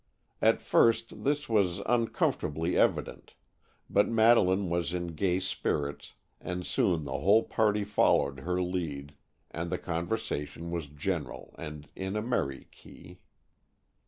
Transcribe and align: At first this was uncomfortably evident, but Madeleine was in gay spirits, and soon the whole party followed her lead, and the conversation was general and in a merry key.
At 0.41 0.63
first 0.63 1.23
this 1.25 1.47
was 1.47 1.77
uncomfortably 1.85 2.75
evident, 2.75 3.35
but 3.87 4.09
Madeleine 4.09 4.67
was 4.67 4.95
in 4.95 5.09
gay 5.13 5.39
spirits, 5.39 6.15
and 6.39 6.65
soon 6.65 7.03
the 7.05 7.19
whole 7.19 7.43
party 7.43 7.83
followed 7.83 8.39
her 8.39 8.59
lead, 8.59 9.13
and 9.51 9.69
the 9.71 9.77
conversation 9.77 10.71
was 10.71 10.87
general 10.87 11.53
and 11.59 11.87
in 11.95 12.15
a 12.15 12.21
merry 12.23 12.67
key. 12.71 13.19